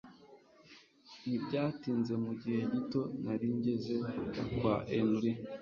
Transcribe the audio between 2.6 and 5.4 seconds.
gito nari ngeze kwa Henry